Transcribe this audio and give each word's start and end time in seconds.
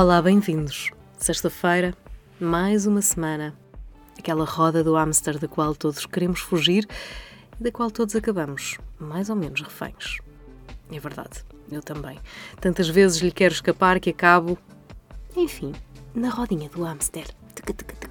Olá, 0.00 0.22
bem-vindos. 0.22 0.92
Sexta-feira, 1.18 1.92
mais 2.38 2.86
uma 2.86 3.02
semana. 3.02 3.52
Aquela 4.16 4.44
roda 4.44 4.84
do 4.84 4.94
hamster 4.94 5.40
da 5.40 5.48
qual 5.48 5.74
todos 5.74 6.06
queremos 6.06 6.38
fugir 6.38 6.86
e 7.58 7.64
da 7.64 7.72
qual 7.72 7.90
todos 7.90 8.14
acabamos, 8.14 8.78
mais 8.96 9.28
ou 9.28 9.34
menos, 9.34 9.60
reféns. 9.60 10.18
É 10.92 11.00
verdade, 11.00 11.44
eu 11.68 11.82
também. 11.82 12.16
Tantas 12.60 12.88
vezes 12.88 13.20
lhe 13.20 13.32
quero 13.32 13.52
escapar 13.52 13.98
que 13.98 14.10
acabo, 14.10 14.56
enfim, 15.36 15.72
na 16.14 16.30
rodinha 16.30 16.68
do 16.68 16.84
hamster. 16.84 17.26
Tuca, 17.56 17.74
tuca, 17.74 17.96
tuca, 17.96 18.07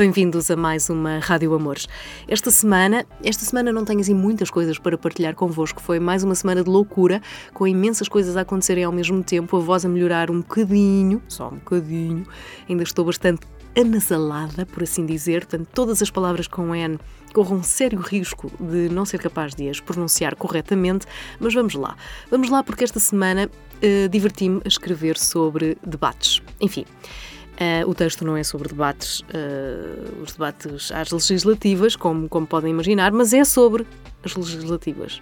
Bem-vindos 0.00 0.50
a 0.50 0.56
mais 0.56 0.88
uma 0.88 1.18
Rádio 1.18 1.52
Amores. 1.52 1.86
Esta 2.26 2.50
semana, 2.50 3.04
esta 3.22 3.44
semana 3.44 3.70
não 3.70 3.84
tenho 3.84 4.00
assim 4.00 4.14
muitas 4.14 4.48
coisas 4.48 4.78
para 4.78 4.96
partilhar 4.96 5.34
convosco. 5.34 5.78
Foi 5.82 6.00
mais 6.00 6.24
uma 6.24 6.34
semana 6.34 6.64
de 6.64 6.70
loucura, 6.70 7.20
com 7.52 7.68
imensas 7.68 8.08
coisas 8.08 8.34
a 8.34 8.40
acontecerem 8.40 8.82
ao 8.82 8.92
mesmo 8.92 9.22
tempo, 9.22 9.58
a 9.58 9.60
voz 9.60 9.84
a 9.84 9.90
melhorar 9.90 10.30
um 10.30 10.38
bocadinho, 10.40 11.22
só 11.28 11.48
um 11.48 11.56
bocadinho. 11.56 12.26
Ainda 12.66 12.82
estou 12.82 13.04
bastante 13.04 13.42
anasalada, 13.78 14.64
por 14.64 14.84
assim 14.84 15.04
dizer, 15.04 15.44
portanto, 15.44 15.68
todas 15.74 16.00
as 16.00 16.10
palavras 16.10 16.48
com 16.48 16.74
N 16.74 16.98
corram 17.34 17.58
um 17.58 17.62
sério 17.62 18.00
risco 18.00 18.50
de 18.58 18.88
não 18.88 19.04
ser 19.04 19.18
capaz 19.18 19.54
de 19.54 19.68
as 19.68 19.80
pronunciar 19.80 20.34
corretamente, 20.34 21.06
mas 21.38 21.52
vamos 21.52 21.74
lá. 21.74 21.94
Vamos 22.30 22.48
lá 22.48 22.62
porque 22.62 22.84
esta 22.84 22.98
semana 22.98 23.50
uh, 23.50 24.08
diverti-me 24.08 24.62
a 24.64 24.68
escrever 24.68 25.18
sobre 25.18 25.76
debates. 25.86 26.40
Enfim, 26.58 26.86
Uh, 27.60 27.86
o 27.86 27.94
texto 27.94 28.24
não 28.24 28.38
é 28.38 28.42
sobre 28.42 28.68
debates, 28.68 29.20
uh, 29.20 30.22
os 30.22 30.32
debates 30.32 30.90
às 30.92 31.10
legislativas, 31.10 31.94
como, 31.94 32.26
como 32.26 32.46
podem 32.46 32.70
imaginar, 32.70 33.12
mas 33.12 33.34
é 33.34 33.44
sobre 33.44 33.86
as 34.24 34.34
legislativas. 34.34 35.20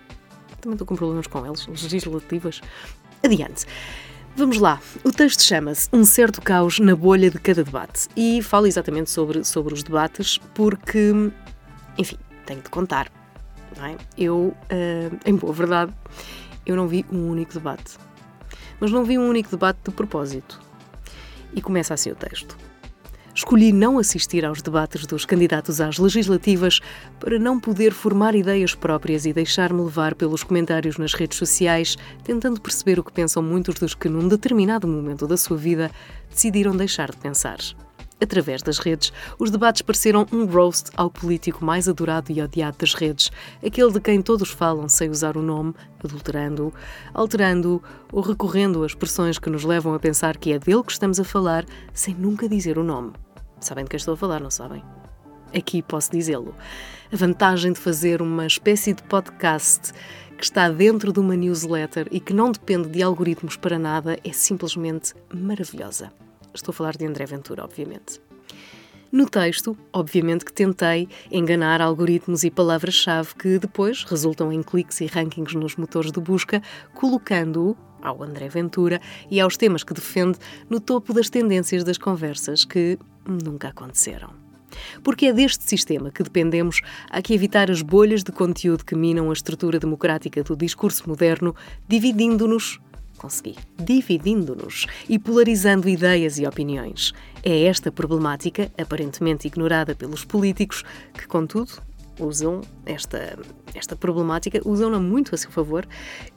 Também 0.60 0.74
estou 0.74 0.86
com 0.86 0.94
problemas 0.94 1.26
com 1.26 1.44
elas, 1.44 1.66
legislativas. 1.66 2.60
Adiante. 3.24 3.66
Vamos 4.36 4.58
lá. 4.58 4.80
O 5.02 5.10
texto 5.10 5.42
chama-se 5.42 5.88
Um 5.92 6.04
certo 6.04 6.40
caos 6.40 6.78
na 6.78 6.94
bolha 6.94 7.28
de 7.28 7.40
cada 7.40 7.64
debate 7.64 8.06
e 8.16 8.40
fala 8.40 8.68
exatamente 8.68 9.10
sobre, 9.10 9.42
sobre 9.42 9.74
os 9.74 9.82
debates 9.82 10.38
porque, 10.54 11.10
enfim, 11.98 12.18
tenho 12.46 12.62
de 12.62 12.70
contar. 12.70 13.10
É? 13.82 13.96
Eu, 14.16 14.54
uh, 14.70 15.18
em 15.26 15.34
boa 15.34 15.52
verdade, 15.52 15.92
eu 16.64 16.76
não 16.76 16.86
vi 16.86 17.04
um 17.10 17.30
único 17.30 17.52
debate. 17.52 17.98
Mas 18.78 18.92
não 18.92 19.02
vi 19.02 19.18
um 19.18 19.28
único 19.28 19.50
debate 19.50 19.80
de 19.84 19.90
propósito 19.90 20.67
e 21.54 21.60
começa 21.60 21.94
assim 21.94 22.10
o 22.10 22.14
texto. 22.14 22.56
Escolhi 23.34 23.72
não 23.72 24.00
assistir 24.00 24.44
aos 24.44 24.60
debates 24.60 25.06
dos 25.06 25.24
candidatos 25.24 25.80
às 25.80 25.96
legislativas 25.96 26.80
para 27.20 27.38
não 27.38 27.60
poder 27.60 27.92
formar 27.92 28.34
ideias 28.34 28.74
próprias 28.74 29.26
e 29.26 29.32
deixar-me 29.32 29.80
levar 29.80 30.16
pelos 30.16 30.42
comentários 30.42 30.98
nas 30.98 31.14
redes 31.14 31.38
sociais, 31.38 31.96
tentando 32.24 32.60
perceber 32.60 32.98
o 32.98 33.04
que 33.04 33.12
pensam 33.12 33.40
muitos 33.40 33.76
dos 33.76 33.94
que, 33.94 34.08
num 34.08 34.26
determinado 34.26 34.88
momento 34.88 35.24
da 35.24 35.36
sua 35.36 35.56
vida, 35.56 35.88
decidiram 36.28 36.76
deixar 36.76 37.12
de 37.12 37.18
pensar. 37.18 37.58
Através 38.20 38.62
das 38.62 38.78
redes, 38.78 39.12
os 39.38 39.50
debates 39.50 39.82
pareceram 39.82 40.26
um 40.32 40.44
roast 40.44 40.90
ao 40.96 41.08
político 41.08 41.64
mais 41.64 41.88
adorado 41.88 42.32
e 42.32 42.42
odiado 42.42 42.78
das 42.78 42.92
redes, 42.92 43.30
aquele 43.64 43.92
de 43.92 44.00
quem 44.00 44.20
todos 44.20 44.50
falam 44.50 44.88
sem 44.88 45.08
usar 45.08 45.36
o 45.36 45.42
nome, 45.42 45.72
adulterando-o, 46.02 46.72
alterando-o 47.14 47.82
ou 48.12 48.20
recorrendo 48.20 48.82
a 48.82 48.86
expressões 48.86 49.38
que 49.38 49.48
nos 49.48 49.62
levam 49.64 49.94
a 49.94 50.00
pensar 50.00 50.36
que 50.36 50.52
é 50.52 50.58
dele 50.58 50.82
que 50.82 50.92
estamos 50.92 51.20
a 51.20 51.24
falar, 51.24 51.64
sem 51.92 52.12
nunca 52.14 52.48
dizer 52.48 52.76
o 52.76 52.82
nome. 52.82 53.12
Sabem 53.60 53.84
de 53.84 53.90
quem 53.90 53.98
estou 53.98 54.14
a 54.14 54.16
falar, 54.16 54.40
não 54.40 54.50
sabem? 54.50 54.82
Aqui 55.54 55.80
posso 55.80 56.10
dizê-lo. 56.10 56.54
A 57.12 57.16
vantagem 57.16 57.72
de 57.72 57.78
fazer 57.78 58.20
uma 58.20 58.46
espécie 58.46 58.92
de 58.92 59.02
podcast 59.04 59.92
que 60.36 60.44
está 60.44 60.68
dentro 60.68 61.12
de 61.12 61.20
uma 61.20 61.36
newsletter 61.36 62.08
e 62.10 62.20
que 62.20 62.34
não 62.34 62.50
depende 62.52 62.88
de 62.88 63.02
algoritmos 63.02 63.56
para 63.56 63.78
nada 63.78 64.18
é 64.24 64.32
simplesmente 64.32 65.14
maravilhosa. 65.32 66.12
Estou 66.58 66.72
a 66.72 66.74
falar 66.74 66.96
de 66.96 67.06
André 67.06 67.24
Ventura, 67.24 67.64
obviamente. 67.64 68.20
No 69.12 69.30
texto, 69.30 69.78
obviamente 69.92 70.44
que 70.44 70.52
tentei 70.52 71.08
enganar 71.30 71.80
algoritmos 71.80 72.42
e 72.42 72.50
palavras-chave 72.50 73.36
que 73.36 73.58
depois 73.60 74.02
resultam 74.02 74.52
em 74.52 74.60
cliques 74.60 75.00
e 75.00 75.06
rankings 75.06 75.54
nos 75.54 75.76
motores 75.76 76.10
de 76.10 76.20
busca, 76.20 76.60
colocando-o, 76.94 77.76
ao 78.02 78.22
André 78.24 78.48
Ventura 78.48 79.00
e 79.30 79.40
aos 79.40 79.56
temas 79.56 79.84
que 79.84 79.94
defende, 79.94 80.38
no 80.68 80.80
topo 80.80 81.14
das 81.14 81.30
tendências 81.30 81.84
das 81.84 81.96
conversas 81.96 82.64
que 82.64 82.98
nunca 83.24 83.68
aconteceram. 83.68 84.30
Porque 85.04 85.26
é 85.26 85.32
deste 85.32 85.62
sistema 85.62 86.10
que 86.10 86.24
dependemos, 86.24 86.80
há 87.08 87.22
que 87.22 87.34
evitar 87.34 87.70
as 87.70 87.82
bolhas 87.82 88.24
de 88.24 88.32
conteúdo 88.32 88.84
que 88.84 88.96
minam 88.96 89.30
a 89.30 89.32
estrutura 89.32 89.78
democrática 89.78 90.42
do 90.42 90.56
discurso 90.56 91.08
moderno, 91.08 91.54
dividindo-nos 91.86 92.80
consegui, 93.18 93.56
dividindo-nos 93.76 94.86
e 95.08 95.18
polarizando 95.18 95.88
ideias 95.88 96.38
e 96.38 96.46
opiniões. 96.46 97.12
É 97.42 97.64
esta 97.64 97.92
problemática, 97.92 98.72
aparentemente 98.78 99.46
ignorada 99.46 99.94
pelos 99.94 100.24
políticos, 100.24 100.84
que, 101.12 101.26
contudo, 101.26 101.82
usam 102.18 102.62
esta, 102.86 103.38
esta 103.74 103.96
problemática, 103.96 104.60
usam-na 104.64 104.98
muito 104.98 105.34
a 105.34 105.38
seu 105.38 105.50
favor, 105.50 105.86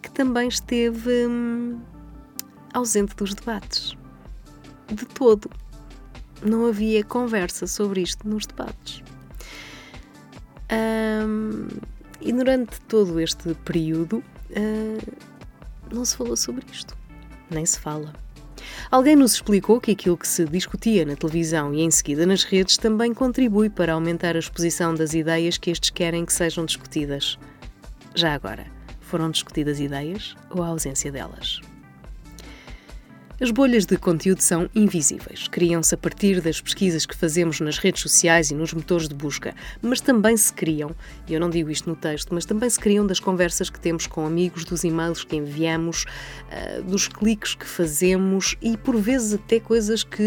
que 0.01 0.11
também 0.11 0.47
esteve 0.47 1.27
hum, 1.27 1.79
ausente 2.73 3.15
dos 3.15 3.33
debates. 3.33 3.95
De 4.87 5.05
todo. 5.05 5.49
Não 6.43 6.65
havia 6.65 7.03
conversa 7.03 7.67
sobre 7.67 8.01
isto 8.01 8.27
nos 8.27 8.45
debates. 8.45 9.03
Hum, 10.71 11.67
e 12.19 12.31
durante 12.31 12.79
todo 12.81 13.19
este 13.19 13.53
período, 13.65 14.23
uh, 14.51 15.30
não 15.95 16.05
se 16.05 16.15
falou 16.15 16.35
sobre 16.35 16.65
isto. 16.71 16.97
Nem 17.49 17.65
se 17.65 17.79
fala. 17.79 18.13
Alguém 18.89 19.15
nos 19.15 19.33
explicou 19.33 19.79
que 19.79 19.91
aquilo 19.91 20.17
que 20.17 20.27
se 20.27 20.45
discutia 20.45 21.05
na 21.05 21.15
televisão 21.15 21.73
e 21.73 21.81
em 21.81 21.91
seguida 21.91 22.25
nas 22.25 22.43
redes 22.43 22.77
também 22.77 23.13
contribui 23.13 23.69
para 23.69 23.93
aumentar 23.93 24.35
a 24.35 24.39
exposição 24.39 24.93
das 24.93 25.13
ideias 25.13 25.57
que 25.57 25.71
estes 25.71 25.89
querem 25.89 26.25
que 26.25 26.33
sejam 26.33 26.65
discutidas. 26.65 27.37
Já 28.13 28.33
agora, 28.33 28.65
foram 28.99 29.31
discutidas 29.31 29.79
ideias 29.79 30.35
ou 30.49 30.63
a 30.63 30.67
ausência 30.67 31.11
delas? 31.11 31.61
As 33.41 33.49
bolhas 33.49 33.87
de 33.87 33.97
conteúdo 33.97 34.39
são 34.39 34.69
invisíveis. 34.75 35.47
Criam-se 35.47 35.95
a 35.95 35.97
partir 35.97 36.41
das 36.41 36.61
pesquisas 36.61 37.07
que 37.07 37.15
fazemos 37.15 37.59
nas 37.59 37.79
redes 37.79 38.03
sociais 38.03 38.51
e 38.51 38.53
nos 38.53 38.71
motores 38.71 39.09
de 39.09 39.15
busca, 39.15 39.55
mas 39.81 39.99
também 39.99 40.37
se 40.37 40.53
criam, 40.53 40.95
e 41.27 41.33
eu 41.33 41.39
não 41.39 41.49
digo 41.49 41.71
isto 41.71 41.89
no 41.89 41.95
texto, 41.95 42.35
mas 42.35 42.45
também 42.45 42.69
se 42.69 42.79
criam 42.79 43.03
das 43.03 43.19
conversas 43.19 43.67
que 43.67 43.79
temos 43.79 44.05
com 44.05 44.27
amigos, 44.27 44.63
dos 44.63 44.83
e-mails 44.83 45.23
que 45.23 45.35
enviamos, 45.37 46.03
uh, 46.03 46.83
dos 46.83 47.07
cliques 47.07 47.55
que 47.55 47.65
fazemos 47.65 48.55
e 48.61 48.77
por 48.77 48.95
vezes 48.95 49.33
até 49.33 49.59
coisas 49.59 50.03
que 50.03 50.21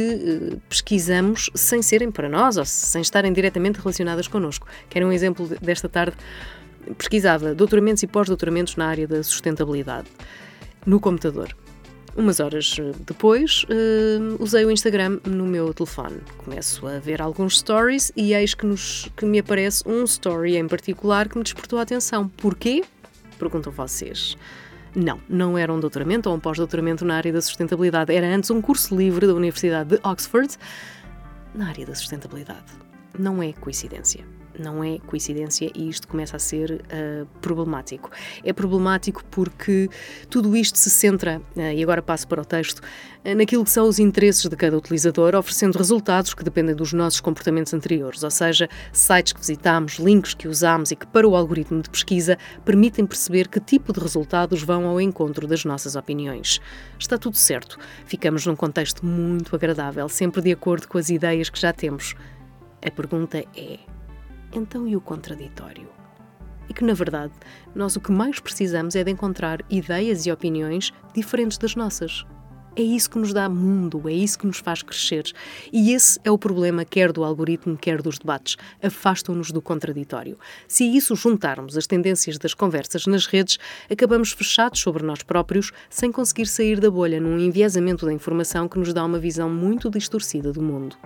uh, 0.54 0.60
pesquisamos 0.68 1.50
sem 1.54 1.82
serem 1.82 2.10
para 2.10 2.28
nós 2.28 2.56
ou 2.56 2.64
sem 2.64 3.00
estarem 3.00 3.32
diretamente 3.32 3.78
relacionadas 3.78 4.26
connosco. 4.26 4.66
Quero 4.90 5.06
um 5.06 5.12
exemplo 5.12 5.46
desta 5.62 5.88
tarde. 5.88 6.16
Pesquisava 6.98 7.54
doutoramentos 7.54 8.02
e 8.02 8.08
pós-doutoramentos 8.08 8.74
na 8.74 8.88
área 8.88 9.06
da 9.06 9.22
sustentabilidade 9.22 10.08
no 10.84 10.98
computador 10.98 11.54
Umas 12.16 12.38
horas 12.38 12.76
eh, 12.78 12.92
depois, 13.00 13.64
uh, 13.64 14.42
usei 14.42 14.64
o 14.64 14.70
Instagram 14.70 15.18
no 15.26 15.44
meu 15.44 15.74
telefone. 15.74 16.20
Começo 16.38 16.86
a 16.86 17.00
ver 17.00 17.20
alguns 17.20 17.58
stories 17.58 18.12
e 18.16 18.32
eis 18.34 18.54
que, 18.54 18.64
nos, 18.64 19.08
que 19.16 19.24
me 19.24 19.40
aparece 19.40 19.82
um 19.84 20.04
story 20.04 20.56
em 20.56 20.68
particular 20.68 21.28
que 21.28 21.36
me 21.36 21.42
despertou 21.42 21.78
a 21.78 21.82
atenção. 21.82 22.28
Porquê? 22.28 22.84
Perguntam 23.36 23.72
vocês. 23.72 24.36
Não, 24.94 25.20
não 25.28 25.58
era 25.58 25.72
um 25.72 25.80
doutoramento 25.80 26.30
ou 26.30 26.36
um 26.36 26.40
pós-doutoramento 26.40 27.04
na 27.04 27.16
área 27.16 27.32
da 27.32 27.42
sustentabilidade. 27.42 28.14
Era 28.14 28.32
antes 28.32 28.48
um 28.48 28.62
curso 28.62 28.96
livre 28.96 29.26
da 29.26 29.34
Universidade 29.34 29.96
de 29.96 30.00
Oxford 30.04 30.56
na 31.52 31.68
área 31.68 31.84
da 31.84 31.96
sustentabilidade. 31.96 32.72
Não 33.18 33.42
é 33.42 33.52
coincidência 33.52 34.24
não 34.58 34.82
é 34.82 34.98
coincidência 35.06 35.70
e 35.74 35.88
isto 35.88 36.08
começa 36.08 36.36
a 36.36 36.38
ser 36.38 36.72
uh, 36.72 37.26
problemático. 37.40 38.10
É 38.42 38.52
problemático 38.52 39.24
porque 39.30 39.88
tudo 40.28 40.56
isto 40.56 40.78
se 40.78 40.90
centra, 40.90 41.40
uh, 41.56 41.60
e 41.60 41.82
agora 41.82 42.02
passo 42.02 42.26
para 42.28 42.42
o 42.42 42.44
texto, 42.44 42.78
uh, 42.78 43.34
naquilo 43.34 43.64
que 43.64 43.70
são 43.70 43.88
os 43.88 43.98
interesses 43.98 44.48
de 44.48 44.56
cada 44.56 44.76
utilizador, 44.76 45.34
oferecendo 45.34 45.76
resultados 45.76 46.34
que 46.34 46.44
dependem 46.44 46.74
dos 46.74 46.92
nossos 46.92 47.20
comportamentos 47.20 47.72
anteriores, 47.74 48.22
ou 48.22 48.30
seja, 48.30 48.68
sites 48.92 49.32
que 49.32 49.40
visitamos, 49.40 49.94
links 49.98 50.34
que 50.34 50.48
usamos 50.48 50.90
e 50.90 50.96
que, 50.96 51.06
para 51.06 51.28
o 51.28 51.36
algoritmo 51.36 51.82
de 51.82 51.90
pesquisa, 51.90 52.38
permitem 52.64 53.06
perceber 53.06 53.48
que 53.48 53.60
tipo 53.60 53.92
de 53.92 54.00
resultados 54.00 54.62
vão 54.62 54.86
ao 54.86 55.00
encontro 55.00 55.46
das 55.46 55.64
nossas 55.64 55.96
opiniões. 55.96 56.60
Está 56.98 57.18
tudo 57.18 57.36
certo, 57.36 57.78
ficamos 58.06 58.46
num 58.46 58.56
contexto 58.56 59.04
muito 59.04 59.54
agradável, 59.54 60.08
sempre 60.08 60.40
de 60.40 60.52
acordo 60.52 60.88
com 60.88 60.98
as 60.98 61.08
ideias 61.08 61.48
que 61.50 61.60
já 61.60 61.72
temos. 61.72 62.14
A 62.84 62.90
pergunta 62.90 63.38
é: 63.56 63.78
então 64.54 64.86
e 64.86 64.96
o 64.96 65.00
contraditório? 65.00 65.88
E 66.68 66.74
que, 66.74 66.84
na 66.84 66.94
verdade, 66.94 67.32
nós 67.74 67.96
o 67.96 68.00
que 68.00 68.10
mais 68.10 68.40
precisamos 68.40 68.96
é 68.96 69.04
de 69.04 69.10
encontrar 69.10 69.60
ideias 69.68 70.24
e 70.26 70.32
opiniões 70.32 70.92
diferentes 71.14 71.58
das 71.58 71.74
nossas. 71.74 72.24
É 72.76 72.82
isso 72.82 73.08
que 73.08 73.18
nos 73.18 73.32
dá 73.32 73.48
mundo, 73.48 74.08
é 74.08 74.12
isso 74.12 74.36
que 74.36 74.46
nos 74.46 74.58
faz 74.58 74.82
crescer. 74.82 75.30
E 75.72 75.92
esse 75.92 76.18
é 76.24 76.30
o 76.30 76.36
problema, 76.36 76.84
quer 76.84 77.12
do 77.12 77.22
algoritmo, 77.22 77.76
quer 77.76 78.02
dos 78.02 78.18
debates. 78.18 78.56
Afastam-nos 78.82 79.52
do 79.52 79.62
contraditório. 79.62 80.36
Se 80.66 80.84
isso 80.84 81.14
juntarmos 81.14 81.76
as 81.76 81.86
tendências 81.86 82.36
das 82.36 82.52
conversas 82.52 83.06
nas 83.06 83.26
redes, 83.26 83.58
acabamos 83.88 84.32
fechados 84.32 84.80
sobre 84.80 85.04
nós 85.04 85.22
próprios, 85.22 85.70
sem 85.88 86.10
conseguir 86.10 86.46
sair 86.46 86.80
da 86.80 86.90
bolha 86.90 87.20
num 87.20 87.38
enviesamento 87.38 88.06
da 88.06 88.12
informação 88.12 88.68
que 88.68 88.78
nos 88.78 88.92
dá 88.92 89.04
uma 89.04 89.20
visão 89.20 89.48
muito 89.48 89.88
distorcida 89.88 90.52
do 90.52 90.60
mundo. 90.60 90.96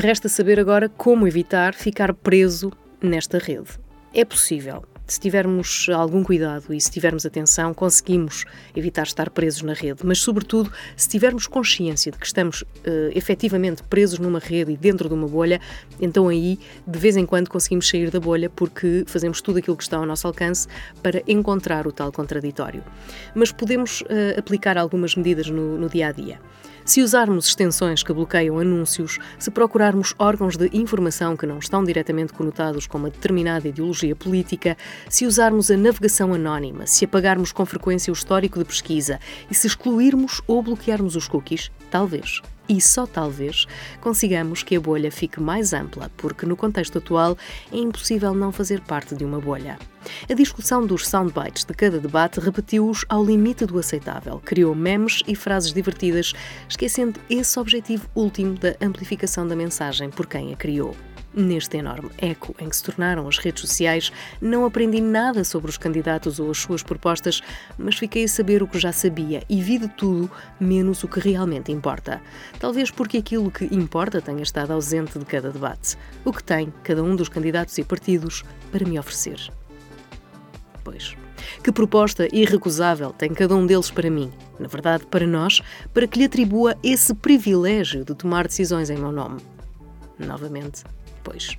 Resta 0.00 0.28
saber 0.28 0.60
agora 0.60 0.88
como 0.88 1.26
evitar 1.26 1.74
ficar 1.74 2.14
preso 2.14 2.72
nesta 3.02 3.36
rede. 3.36 3.80
É 4.14 4.24
possível. 4.24 4.84
Se 5.08 5.18
tivermos 5.18 5.86
algum 5.88 6.22
cuidado 6.22 6.72
e 6.72 6.78
se 6.78 6.90
tivermos 6.90 7.24
atenção, 7.24 7.72
conseguimos 7.72 8.44
evitar 8.76 9.04
estar 9.04 9.30
presos 9.30 9.62
na 9.62 9.72
rede, 9.72 10.00
mas, 10.04 10.18
sobretudo, 10.18 10.70
se 10.94 11.08
tivermos 11.08 11.46
consciência 11.46 12.12
de 12.12 12.18
que 12.18 12.26
estamos 12.26 12.60
uh, 12.60 12.66
efetivamente 13.14 13.82
presos 13.84 14.18
numa 14.18 14.38
rede 14.38 14.72
e 14.72 14.76
dentro 14.76 15.08
de 15.08 15.14
uma 15.14 15.26
bolha, 15.26 15.62
então 15.98 16.28
aí, 16.28 16.58
de 16.86 16.98
vez 16.98 17.16
em 17.16 17.24
quando, 17.24 17.48
conseguimos 17.48 17.88
sair 17.88 18.10
da 18.10 18.20
bolha 18.20 18.50
porque 18.50 19.04
fazemos 19.06 19.40
tudo 19.40 19.60
aquilo 19.60 19.78
que 19.78 19.82
está 19.82 19.96
ao 19.96 20.04
nosso 20.04 20.26
alcance 20.26 20.68
para 21.02 21.22
encontrar 21.26 21.86
o 21.86 21.92
tal 21.92 22.12
contraditório. 22.12 22.84
Mas 23.34 23.50
podemos 23.50 24.02
uh, 24.02 24.38
aplicar 24.38 24.76
algumas 24.76 25.16
medidas 25.16 25.48
no, 25.48 25.78
no 25.78 25.88
dia 25.88 26.08
a 26.08 26.12
dia. 26.12 26.38
Se 26.88 27.02
usarmos 27.02 27.48
extensões 27.48 28.02
que 28.02 28.14
bloqueiam 28.14 28.58
anúncios, 28.58 29.18
se 29.38 29.50
procurarmos 29.50 30.14
órgãos 30.18 30.56
de 30.56 30.70
informação 30.72 31.36
que 31.36 31.44
não 31.44 31.58
estão 31.58 31.84
diretamente 31.84 32.32
conotados 32.32 32.86
com 32.86 32.96
uma 32.96 33.10
determinada 33.10 33.68
ideologia 33.68 34.16
política, 34.16 34.74
se 35.08 35.26
usarmos 35.26 35.70
a 35.70 35.76
navegação 35.76 36.34
anónima, 36.34 36.86
se 36.86 37.04
apagarmos 37.04 37.52
com 37.52 37.64
frequência 37.66 38.12
o 38.12 38.14
histórico 38.14 38.58
de 38.58 38.64
pesquisa 38.64 39.18
e 39.50 39.54
se 39.54 39.66
excluirmos 39.66 40.40
ou 40.46 40.62
bloquearmos 40.62 41.16
os 41.16 41.28
cookies, 41.28 41.70
talvez 41.90 42.40
e 42.68 42.80
só 42.80 43.06
talvez 43.06 43.66
consigamos 44.00 44.62
que 44.62 44.76
a 44.76 44.80
bolha 44.80 45.10
fique 45.10 45.40
mais 45.40 45.72
ampla, 45.72 46.10
porque 46.16 46.44
no 46.44 46.56
contexto 46.56 46.98
atual 46.98 47.36
é 47.72 47.78
impossível 47.78 48.34
não 48.34 48.52
fazer 48.52 48.80
parte 48.82 49.14
de 49.14 49.24
uma 49.24 49.40
bolha. 49.40 49.78
A 50.28 50.34
discussão 50.34 50.86
dos 50.86 51.08
soundbites 51.08 51.64
de 51.64 51.74
cada 51.74 51.98
debate 51.98 52.40
repetiu-os 52.40 53.04
ao 53.08 53.24
limite 53.24 53.64
do 53.66 53.78
aceitável, 53.78 54.40
criou 54.44 54.74
memes 54.74 55.22
e 55.26 55.34
frases 55.34 55.72
divertidas, 55.72 56.34
esquecendo 56.68 57.18
esse 57.28 57.58
objetivo 57.58 58.08
último 58.14 58.54
da 58.54 58.74
amplificação 58.80 59.46
da 59.46 59.56
mensagem 59.56 60.10
por 60.10 60.26
quem 60.26 60.52
a 60.52 60.56
criou. 60.56 60.94
Neste 61.38 61.76
enorme 61.76 62.10
eco 62.18 62.52
em 62.58 62.68
que 62.68 62.74
se 62.74 62.82
tornaram 62.82 63.28
as 63.28 63.38
redes 63.38 63.60
sociais, 63.60 64.10
não 64.40 64.64
aprendi 64.64 65.00
nada 65.00 65.44
sobre 65.44 65.70
os 65.70 65.78
candidatos 65.78 66.40
ou 66.40 66.50
as 66.50 66.58
suas 66.58 66.82
propostas, 66.82 67.40
mas 67.78 67.96
fiquei 67.96 68.24
a 68.24 68.28
saber 68.28 68.60
o 68.60 68.66
que 68.66 68.76
já 68.76 68.90
sabia 68.90 69.44
e 69.48 69.62
vi 69.62 69.78
de 69.78 69.86
tudo, 69.86 70.28
menos 70.58 71.04
o 71.04 71.06
que 71.06 71.20
realmente 71.20 71.70
importa. 71.70 72.20
Talvez 72.58 72.90
porque 72.90 73.18
aquilo 73.18 73.52
que 73.52 73.66
importa 73.66 74.20
tenha 74.20 74.42
estado 74.42 74.72
ausente 74.72 75.16
de 75.16 75.24
cada 75.24 75.52
debate. 75.52 75.96
O 76.24 76.32
que 76.32 76.42
tem 76.42 76.74
cada 76.82 77.04
um 77.04 77.14
dos 77.14 77.28
candidatos 77.28 77.78
e 77.78 77.84
partidos 77.84 78.44
para 78.72 78.84
me 78.84 78.98
oferecer. 78.98 79.38
Pois. 80.82 81.16
Que 81.62 81.70
proposta 81.70 82.26
irrecusável 82.34 83.12
tem 83.12 83.32
cada 83.32 83.54
um 83.54 83.64
deles 83.64 83.92
para 83.92 84.10
mim? 84.10 84.32
Na 84.58 84.66
verdade, 84.66 85.06
para 85.06 85.24
nós, 85.24 85.62
para 85.94 86.08
que 86.08 86.18
lhe 86.18 86.24
atribua 86.24 86.76
esse 86.82 87.14
privilégio 87.14 88.04
de 88.04 88.12
tomar 88.12 88.48
decisões 88.48 88.90
em 88.90 88.96
meu 88.96 89.12
nome. 89.12 89.40
Novamente, 90.18 90.82
depois. 91.28 91.58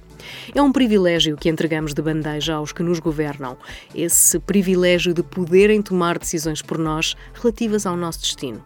É 0.54 0.62
um 0.62 0.71
privilégio 0.71 1.38
que 1.38 1.50
entregamos 1.50 1.94
de 1.94 2.01
bandeja 2.01 2.56
aos 2.56 2.71
que 2.71 2.83
nos 2.83 3.00
governam, 3.00 3.57
esse 3.94 4.39
privilégio 4.39 5.13
de 5.13 5.24
poderem 5.24 5.81
tomar 5.81 6.18
decisões 6.18 6.62
por 6.62 6.77
nós 6.77 7.16
relativas 7.33 7.86
ao 7.86 7.95
nosso 7.95 8.19
destino. 8.21 8.63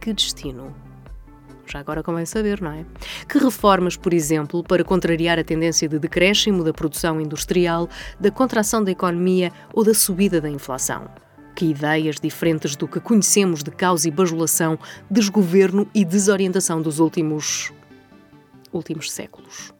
Que 0.00 0.12
destino? 0.12 0.74
Já 1.66 1.78
agora 1.78 2.02
convém 2.02 2.26
saber, 2.26 2.60
não 2.60 2.72
é? 2.72 2.84
Que 3.28 3.38
reformas, 3.38 3.96
por 3.96 4.12
exemplo, 4.12 4.62
para 4.62 4.84
contrariar 4.84 5.38
a 5.38 5.44
tendência 5.44 5.88
de 5.88 5.98
decréscimo 5.98 6.62
da 6.62 6.72
produção 6.72 7.20
industrial, 7.20 7.88
da 8.20 8.30
contração 8.30 8.84
da 8.84 8.90
economia 8.90 9.50
ou 9.72 9.84
da 9.84 9.94
subida 9.94 10.40
da 10.40 10.50
inflação? 10.50 11.08
Que 11.54 11.66
ideias 11.66 12.16
diferentes 12.20 12.76
do 12.76 12.88
que 12.88 13.00
conhecemos 13.00 13.62
de 13.62 13.70
caos 13.70 14.04
e 14.04 14.10
bajulação, 14.10 14.78
desgoverno 15.10 15.88
e 15.94 16.04
desorientação 16.04 16.82
dos 16.82 16.98
últimos. 16.98 17.72
últimos 18.72 19.10
séculos. 19.10 19.72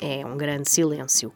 É 0.00 0.24
um 0.24 0.34
grande 0.34 0.70
silêncio. 0.70 1.30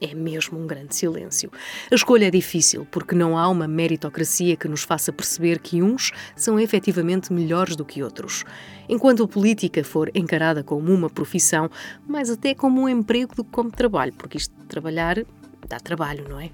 É 0.00 0.14
mesmo 0.14 0.58
um 0.58 0.66
grande 0.66 0.94
silêncio. 0.94 1.50
A 1.90 1.94
escolha 1.94 2.26
é 2.26 2.30
difícil 2.30 2.86
porque 2.90 3.14
não 3.14 3.36
há 3.36 3.48
uma 3.48 3.66
meritocracia 3.66 4.54
que 4.54 4.68
nos 4.68 4.84
faça 4.84 5.12
perceber 5.12 5.58
que 5.58 5.82
uns 5.82 6.12
são 6.36 6.60
efetivamente 6.60 7.32
melhores 7.32 7.74
do 7.74 7.84
que 7.84 8.02
outros. 8.02 8.44
Enquanto 8.88 9.24
a 9.24 9.28
política 9.28 9.82
for 9.82 10.10
encarada 10.14 10.62
como 10.62 10.92
uma 10.92 11.10
profissão, 11.10 11.68
mais 12.06 12.30
até 12.30 12.54
como 12.54 12.82
um 12.82 12.88
emprego 12.88 13.34
do 13.34 13.42
que 13.42 13.50
como 13.50 13.70
trabalho, 13.70 14.12
porque 14.12 14.36
isto 14.36 14.54
de 14.54 14.66
trabalhar 14.66 15.24
dá 15.66 15.78
trabalho, 15.78 16.26
não 16.28 16.40
é? 16.40 16.50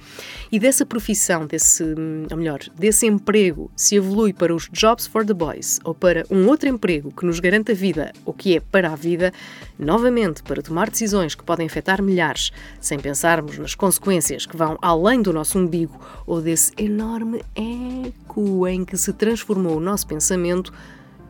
E 0.51 0.59
dessa 0.59 0.85
profissão, 0.85 1.47
desse, 1.47 1.83
ou 2.31 2.37
melhor, 2.37 2.61
desse 2.75 3.07
emprego, 3.07 3.71
se 3.77 3.97
evolui 3.97 4.33
para 4.33 4.55
os 4.55 4.69
Jobs 4.73 5.07
for 5.07 5.25
the 5.25 5.35
Boys 5.35 5.81
ou 5.85 5.95
para 5.95 6.25
um 6.31 6.47
outro 6.49 6.69
emprego 6.69 7.13
que 7.13 7.27
nos 7.27 7.41
garanta 7.41 7.75
vida, 7.75 8.13
ou 8.25 8.33
que 8.33 8.57
é 8.57 8.61
para 8.61 8.91
a 8.91 8.97
vida, 8.97 9.33
novamente 9.79 10.43
para 10.43 10.63
tomar 10.63 10.91
decisões 10.91 11.35
que 11.35 11.45
podem 11.45 11.67
afetar 11.67 12.03
milhares, 12.03 12.53
sem 12.81 12.99
pensarmos 12.99 13.59
nas 13.59 13.75
consequências 13.75 14.47
que 14.47 14.57
vão 14.57 14.79
além 14.81 15.23
do 15.23 15.33
nosso 15.33 15.59
umbigo 15.59 15.99
ou 16.27 16.41
desse 16.41 16.73
enorme 16.77 17.43
eco 17.55 18.67
em 18.67 18.85
que 18.85 18.97
se 18.97 19.13
transformou 19.13 19.77
o 19.77 19.81
nosso 19.81 20.07
pensamento, 20.07 20.73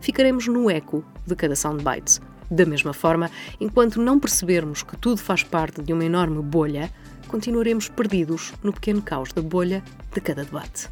ficaremos 0.00 0.46
no 0.46 0.70
eco 0.70 1.04
de 1.26 1.34
cada 1.34 1.56
soundbite. 1.56 2.20
Da 2.50 2.66
mesma 2.66 2.92
forma, 2.92 3.30
enquanto 3.58 4.00
não 4.00 4.20
percebermos 4.20 4.82
que 4.82 4.94
tudo 4.96 5.16
faz 5.16 5.42
parte 5.42 5.80
de 5.80 5.90
uma 5.92 6.04
enorme 6.04 6.42
bolha, 6.42 6.92
continuaremos 7.32 7.88
perdidos 7.88 8.52
no 8.62 8.74
pequeno 8.74 9.00
caos 9.00 9.32
da 9.32 9.40
bolha 9.40 9.82
de 10.12 10.20
cada 10.20 10.44
debate. 10.44 10.90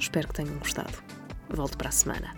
Espero 0.00 0.28
que 0.28 0.34
tenham 0.34 0.58
gostado. 0.58 0.96
Volto 1.50 1.76
para 1.76 1.90
a 1.90 1.92
semana. 1.92 2.34